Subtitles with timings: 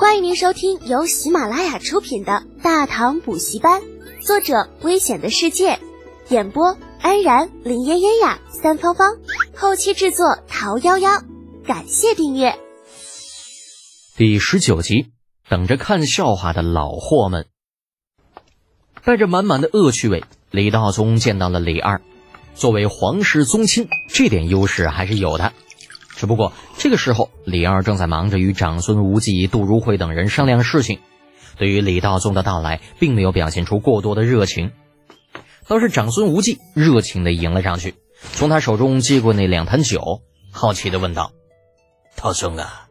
[0.00, 3.82] 欢迎您收听由喜马拉雅出品的《大唐补习班》，
[4.26, 5.78] 作者：危险的世界，
[6.30, 9.18] 演播：安然、林嫣嫣呀、三芳芳，
[9.54, 11.22] 后期制作：桃夭夭。
[11.66, 12.58] 感谢订阅。
[14.16, 15.08] 第十九集，
[15.50, 17.48] 等着看笑话的老货们，
[19.04, 22.00] 带着满满的恶趣味，李道宗见到了李二。
[22.54, 25.52] 作为皇室宗亲，这点优势还是有的。
[26.20, 31.00] 只不过这个时候，李二正在忙着与长孙无忌、杜如晦等人商量事情，
[31.56, 34.72] 对于李道宗的到来，并没有表现出过多的热情。
[35.66, 40.20] 倒是长孙无忌热情地迎了上去，从他手中接过那两坛酒，
[40.52, 41.32] 好奇地问道
[42.16, 42.88] ：“道宗啊，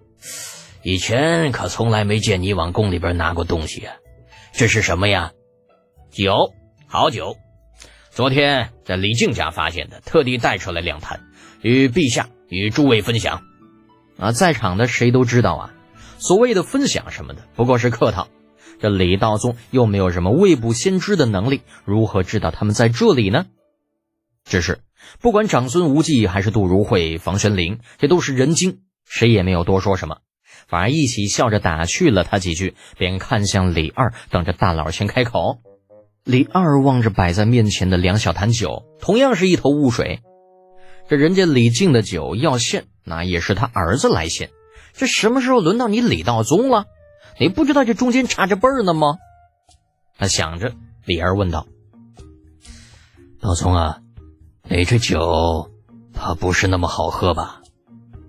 [0.81, 3.93] 以前可从来没见你往宫里边拿过东西啊，
[4.53, 5.33] 这是什么呀？
[6.09, 6.33] 酒，
[6.87, 7.37] 好酒。”
[8.09, 11.27] 昨天在李靖家发现的，特地带出来两坛，
[11.61, 13.41] 与陛下与诸位分享。
[14.17, 15.73] 啊，在场的谁都知道啊，
[16.17, 18.27] 所谓的分享什么的，不过是客套。
[18.81, 23.45] 这李道宗又没有什么未卜先知的能力，如何知道他们在这里呢？
[24.45, 24.79] 只是
[25.21, 30.19] 不管长孙无忌还是杜如晦、房玄龄，这都是人精，谁也没有多说什么，
[30.67, 35.59] 反而一起笑着打趣了他几句，便看向李二，等着大佬先开口。
[36.23, 40.21] 李二望着摆在面前的两小坛酒，同样是一头雾水。
[41.09, 44.51] 这人家李靖的酒要献，那也是他儿子来献。
[44.93, 46.85] 这什么时候轮到你李道宗了？
[47.39, 49.17] 你不知道这中间差着辈儿呢吗？
[50.19, 50.73] 他想着，
[51.05, 51.65] 李二问道
[53.41, 54.01] ：“道宗啊，
[54.69, 55.71] 你这酒，
[56.13, 57.61] 怕不是那么好喝吧？”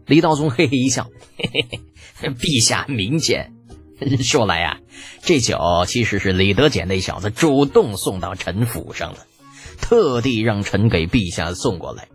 [0.07, 1.81] 李道宗嘿嘿一笑：“嘿嘿
[2.15, 3.53] 嘿，陛下明鉴。
[4.25, 4.79] ”说来呀，
[5.21, 9.27] 这酒其实是李德俭那小子主动送到臣府上的，
[9.83, 12.09] 特地让臣给陛下送过来。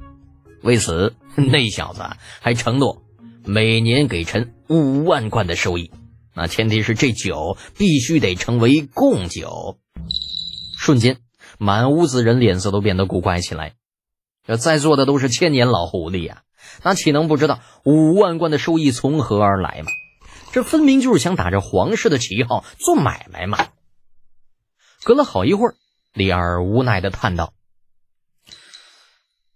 [0.66, 2.02] 为此，那小子
[2.41, 3.03] 还承诺
[3.45, 5.91] 每年给臣五万贯的收益。
[6.33, 9.77] 那前提是这酒必须得成为贡酒。
[10.75, 11.19] 瞬间，
[11.59, 13.75] 满屋子人脸色都变得古怪起来。
[14.44, 16.41] 这在座的都是千年老狐狸呀，
[16.81, 19.91] 那岂能不知道五万贯的收益从何而来吗？
[20.51, 23.67] 这分明就是想打着皇室的旗号做买卖嘛！
[25.03, 25.75] 隔了好一会儿，
[26.13, 27.53] 李二无奈的叹道：“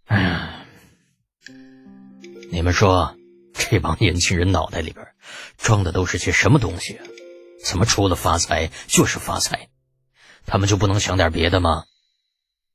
[0.06, 0.39] 哎，
[2.60, 3.16] 你们说
[3.54, 5.08] 这帮年轻人脑袋里边
[5.58, 7.06] 装的都是些什么东西啊？
[7.64, 9.70] 怎么除了发财就是发财？
[10.46, 11.86] 他们就不能想点别的吗？”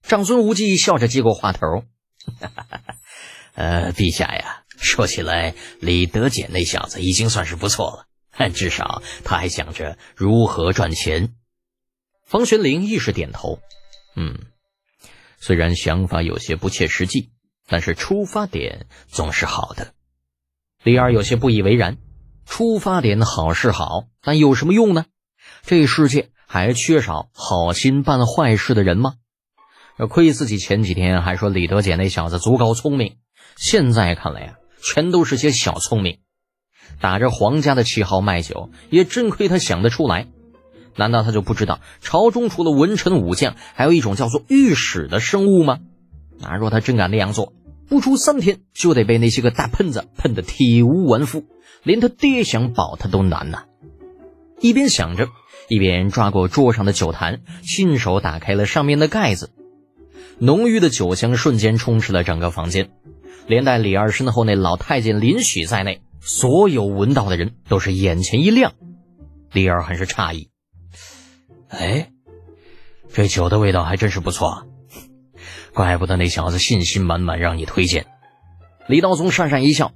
[0.00, 1.84] 长孙无忌笑着接过话头
[3.56, 8.06] ：“呃，陛下呀，说起来，李德俭那小子已经算是不错了。
[8.38, 11.34] ”但至少他还想着如何赚钱。
[12.24, 13.58] 方玄龄亦是点头，
[14.16, 14.46] 嗯，
[15.38, 17.33] 虽然想法有些不切实际，
[17.68, 19.92] 但是出发点总是好的。
[20.82, 21.96] 李二有些不以为然，
[22.44, 25.06] 出发点好是好，但有什么用呢？
[25.62, 29.14] 这世界还缺少好心办坏事的人吗？
[30.08, 33.16] 亏自己前几天还说李德俭那小子足够聪明，
[33.56, 36.18] 现在看来呀，全都是些小聪明。
[37.00, 40.28] 打着皇家的旗号卖酒，也真亏他想得出来。
[40.96, 45.78] 难道他就不知道朝中除了文臣武将，还有一种叫做御史的生物吗？
[46.38, 47.52] 那若他真敢那样做，
[47.88, 51.44] 不出三天就得被那些个大喷子喷得体无完肤，
[51.82, 53.64] 连他爹想保他都难呐！
[54.60, 55.28] 一边想着，
[55.68, 59.50] 一边抓过桌上的酒坛，亲手打开了上面的盖子。
[60.38, 62.90] 浓郁的酒香瞬间充斥了整个房间，
[63.46, 66.02] 连带李二身后那老太监林许在内。
[66.26, 68.72] 所有闻到的人都是眼前一亮，
[69.52, 70.48] 李二很是诧异。
[71.68, 72.10] 哎，
[73.12, 74.66] 这酒的味道还真是不错，
[75.74, 78.06] 怪不得那小子信心满满让你推荐。
[78.86, 79.92] 李道宗讪讪一笑，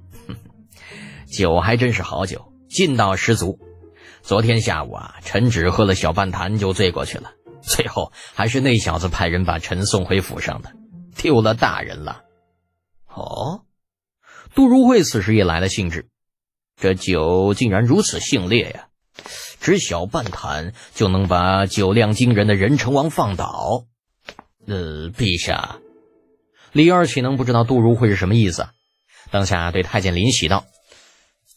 [1.31, 3.59] 酒还真是好酒，劲道十足。
[4.21, 7.31] 昨天下午啊，臣只喝了小半坛就醉过去了，
[7.61, 10.73] 最后还是那小子派人把臣送回府上的，
[11.15, 12.23] 丢了大人了。
[13.07, 13.61] 哦，
[14.53, 16.09] 杜如晦此时也来了兴致。
[16.75, 18.87] 这酒竟然如此性烈呀！
[19.61, 23.85] 只小半坛就能把酒量惊人的任成王放倒？
[24.69, 25.79] 呃，陛下，
[26.73, 28.67] 李二岂能不知道杜如晦是什么意思？
[29.31, 30.65] 当下对太监林喜道：“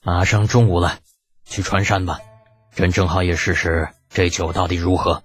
[0.02, 0.98] 马上中午了，
[1.44, 2.20] 去川山吧，
[2.74, 5.22] 朕正好也试试这酒到底如何。”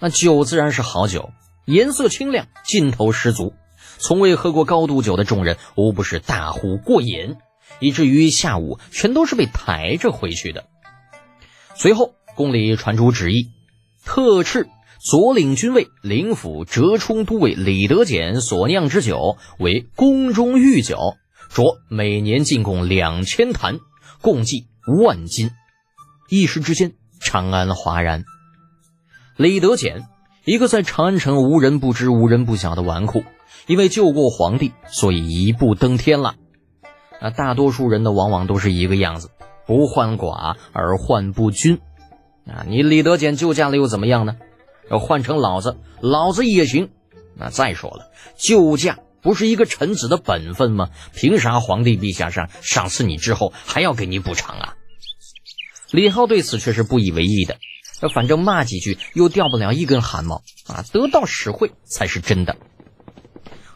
[0.00, 1.30] 那酒自然是好酒，
[1.66, 3.52] 颜色清亮，劲头十足。
[3.98, 7.36] 从未喝过高度酒的众人无不是大呼过瘾。
[7.80, 10.64] 以至于下午全都是被抬着回去的。
[11.74, 13.50] 随后，宫里传出旨意，
[14.06, 14.68] 特斥
[15.02, 21.14] 左领军尉、领府折冲都尉李德俭所酿之酒为宫中御酒，
[21.48, 23.78] 着每年进贡两千坛，
[24.20, 24.66] 共计
[25.02, 25.52] 万斤。
[26.28, 28.24] 一时之间，长安哗然。
[29.38, 30.04] 李德俭，
[30.44, 33.24] 一个在长安城无人不知、无人不晓的纨绔，
[33.66, 36.34] 因为救过皇帝，所以一步登天了。
[37.20, 39.30] 啊，大多数人呢，往往都是一个样子，
[39.66, 41.78] 不患寡而患不均。
[42.46, 44.36] 啊，你李德俭救驾了又怎么样呢？
[44.90, 46.90] 要换成老子，老子也行。
[47.36, 50.90] 那再说了，救驾不是一个臣子的本分吗？
[51.14, 54.74] 凭啥皇帝陛下上赏赐你之后还要给你补偿啊？
[55.90, 57.58] 李浩对此却是不以为意的，
[58.12, 60.84] 反正骂几句又掉不了一根汗毛啊！
[60.92, 62.56] 得到实惠才是真的。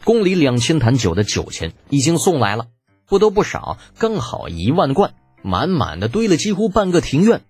[0.03, 2.67] 宫里两千坛酒的酒钱已经送来了，
[3.07, 5.13] 不多不少，刚好一万贯，
[5.43, 7.41] 满满的堆了几乎半个庭院。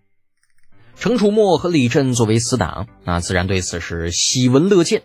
[0.98, 5.04] 程楚墨和李振作为死党，那自然对此是喜闻乐见。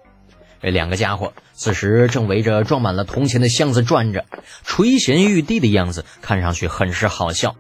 [0.63, 4.27] 这两个家伙此时正围着装满了铜钱的箱子转着，
[4.63, 7.57] 垂涎欲滴的样子，看上去很是好笑。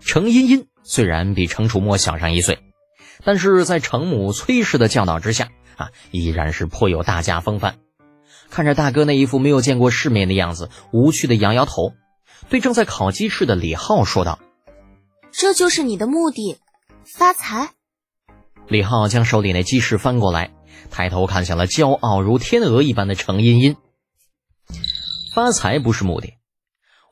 [0.00, 2.58] 程茵茵虽然比程楚墨小上一岁，
[3.24, 7.76] 但是在程母崔氏的教导之下啊，依然是颇有大家风范。
[8.50, 11.92] 看着大哥那一副没有见过世面的样子，无趣的摇摇头，
[12.48, 14.40] 对正在烤鸡翅的李浩说道
[15.30, 16.56] ：“这就是你的目的，
[17.04, 17.74] 发财。”
[18.68, 20.52] 李浩将手里那鸡翅翻过来，
[20.90, 23.76] 抬头看向了骄傲如天鹅一般的程茵茵。
[25.34, 26.34] 发财不是目的，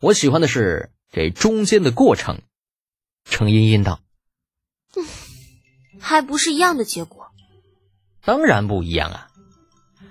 [0.00, 2.42] 我喜欢的是这中间的过程。
[3.24, 4.00] 程茵茵道
[4.96, 5.04] ：“嗯，
[6.00, 7.26] 还不是一样的结果？
[8.24, 9.28] 当然不一样啊！”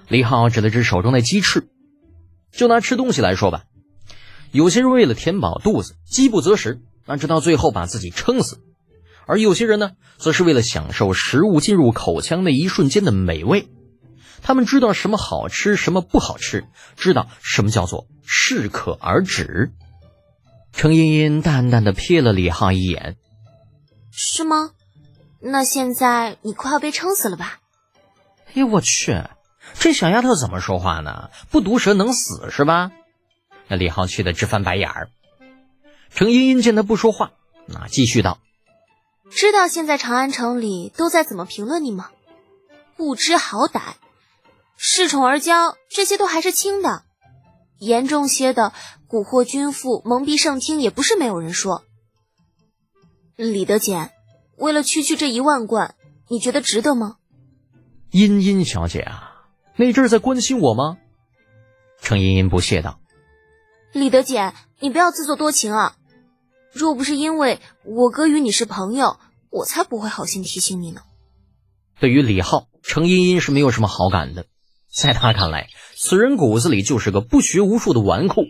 [0.07, 1.69] 李浩指了指手中的鸡翅，
[2.51, 3.65] 就拿吃东西来说吧，
[4.51, 8.57] 有些人为了填饱肚子，饥不择食，那直到最后把自己撑死；
[9.27, 13.67] 而有些人呢，则是为了享受食物进入口腔那一瞬间的美味，
[14.41, 16.65] 他们知道什么好吃，什么不好吃，
[16.95, 19.71] 知道什么叫做适可而止。
[20.71, 23.17] 程茵茵淡淡的瞥了李浩一眼，
[24.11, 24.71] 是吗？
[25.39, 27.59] 那现在你快要被撑死了吧？
[28.47, 29.23] 哎呦我去，
[29.77, 31.29] 这小丫头怎么说话呢？
[31.51, 32.91] 不毒舌能死是吧？
[33.67, 35.09] 那李浩气得直翻白眼儿。
[36.09, 37.31] 程茵茵见他不说话，
[37.67, 38.39] 那继续道
[39.29, 42.09] ：“知道现在长安城里都在怎么评论你吗？
[42.95, 43.81] 不知好歹，
[44.79, 47.03] 恃宠而骄，这些都还是轻的。”
[47.79, 48.73] 严重些的，
[49.07, 51.83] 蛊惑君父、蒙蔽圣听，也不是没有人说。
[53.35, 54.11] 李德简，
[54.57, 55.93] 为了区区这一万贯，
[56.27, 57.17] 你觉得值得吗？
[58.09, 59.45] 茵茵小姐啊，
[59.75, 60.97] 那阵儿在关心我吗？
[62.01, 62.99] 程茵茵不屑道
[63.93, 65.95] ：“李德简，你不要自作多情啊！
[66.77, 69.17] 若不是因为我哥与你是朋友，
[69.49, 71.01] 我才不会好心提醒你呢。”
[71.99, 74.45] 对于李浩，程茵茵是没有什么好感的。
[74.93, 78.45] 在他看来，此人骨子里就是个不学无术的纨绔，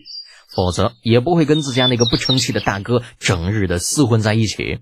[0.50, 4.80] 否则也不会跟自家那个不成器的大哥整日的厮混在一起。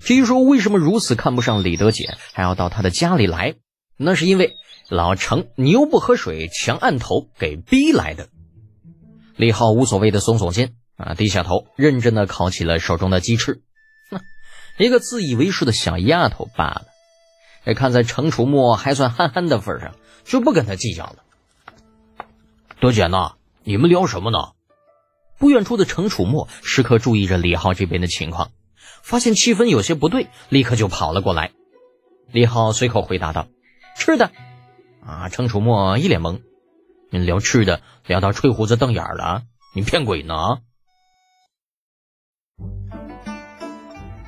[0.00, 3.54] 至于说为什么如此看不上李德俭，还要到他的家里来，
[3.98, 4.54] 那是因为
[4.88, 8.28] 老程牛不喝水强按头给逼来的。
[9.36, 13.62] 李浩无所谓的耸耸肩，啊，低下头，认真的烤起了手中的鸡翅。
[14.10, 14.20] 哼，
[14.78, 16.86] 一个自以为是的小丫头罢了。
[17.64, 19.94] 这看在程楚墨还算憨憨的份上。
[20.26, 21.18] 就不跟他计较了。
[22.80, 24.38] 德简呐，你们聊什么呢？
[25.38, 28.50] 不远处的程楚墨时刻注意着李浩这边的情况，
[29.04, 31.52] 发现气氛有些不对，立刻就跑了过来。
[32.32, 33.46] 李浩随口回答道
[33.96, 34.32] ：“吃的。”
[35.06, 36.40] 啊，程楚墨一脸懵
[37.10, 39.44] ：“你聊吃的聊到吹胡子瞪眼了？
[39.76, 40.34] 你骗鬼呢？”